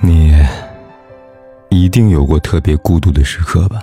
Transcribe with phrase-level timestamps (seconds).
[0.00, 0.32] 你
[1.70, 3.82] 一定有过特别孤独的时刻吧？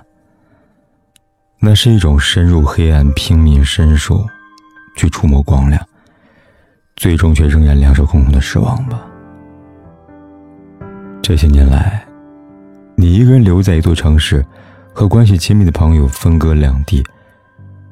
[1.60, 4.26] 那是一种深入黑暗、拼命伸手
[4.96, 5.84] 去触摸光亮，
[6.96, 9.02] 最终却仍然两手空空的失望吧。
[11.22, 12.05] 这些年来，
[12.96, 14.46] 你一个人留在一座城市，
[14.94, 17.04] 和关系亲密的朋友分隔两地，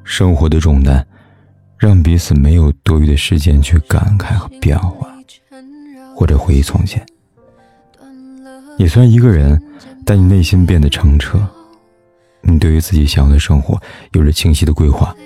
[0.02, 1.04] 生活的重担
[1.76, 5.08] 让彼此没有多余的时间去感慨和变化，
[6.16, 7.04] 或者回忆从前。
[8.84, 9.58] 你虽然一个人，
[10.04, 11.40] 但你内心变得澄澈。
[12.42, 13.80] 你对于自己想要的生活
[14.12, 15.16] 有着清晰的规划，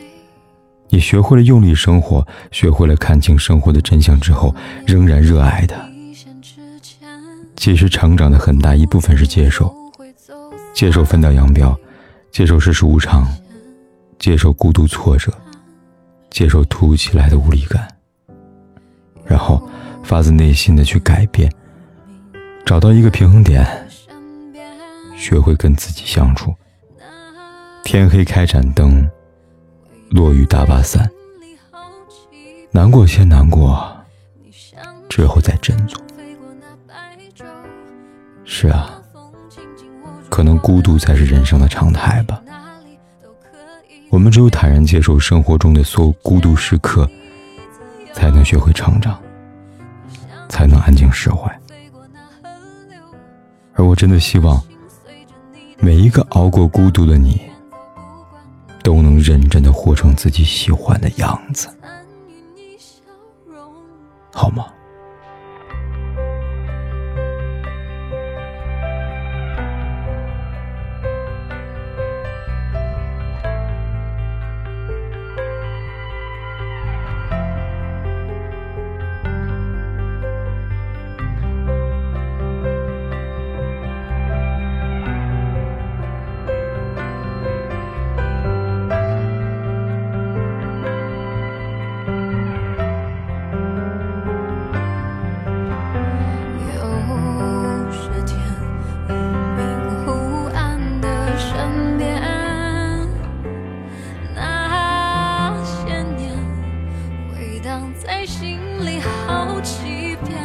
[0.90, 4.54] 你学会了用力生活，学会了看清生活的真相之后，
[4.86, 5.74] 仍然热爱它。
[7.56, 9.74] 其实成长的很大一部分是接受，
[10.72, 11.76] 接受分道扬镳，
[12.30, 13.26] 接受世事无常，
[14.20, 15.32] 接受孤独挫折，
[16.30, 17.88] 接受突如其来的无力感，
[19.26, 19.68] 然后
[20.04, 21.52] 发自内心的去改变，
[22.68, 23.66] 找到一个平衡点，
[25.16, 26.54] 学会跟自己相处。
[27.82, 29.10] 天黑开盏灯，
[30.10, 31.10] 落雨打把伞。
[32.70, 33.90] 难过先难过，
[35.08, 35.98] 之后再振作。
[38.44, 39.00] 是啊，
[40.28, 42.38] 可能孤独才是人生的常态吧。
[44.10, 47.08] 我们只有坦然接受生活中的所有孤独时刻，
[48.12, 49.18] 才能学会成长，
[50.50, 51.50] 才能安静释怀。
[53.78, 54.62] 而我真的希望，
[55.78, 57.40] 每一个熬过孤独的你。
[58.80, 61.68] 都能认真的活成自己喜欢的样子，
[107.58, 110.38] 荡在心里好几遍，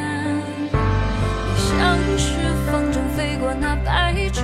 [0.72, 2.30] 你像是
[2.66, 4.44] 风筝飞过那白昼，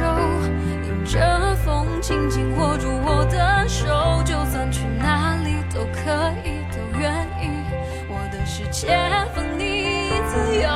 [0.85, 7.49] 迎着风，紧紧握住我的手，就算去哪里都可以，都愿意。
[8.07, 8.87] 我的世界
[9.33, 10.69] 放你自由，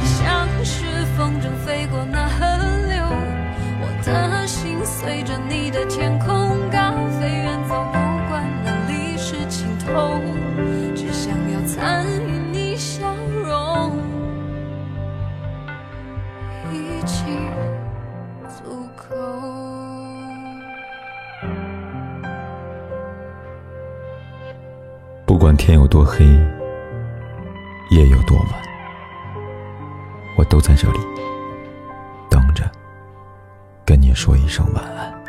[0.00, 2.44] 你像是风筝飞过那河
[2.88, 3.04] 流，
[3.80, 6.13] 我的心随着你的天
[10.94, 13.14] 只想要参与你笑
[13.44, 13.92] 容。
[16.72, 17.50] 已经
[18.48, 19.14] 足够。
[25.26, 26.24] 不管天有多黑，
[27.90, 28.48] 夜有多晚，
[30.36, 30.98] 我都在这里
[32.28, 32.70] 等着，
[33.84, 35.23] 跟你说一声晚安。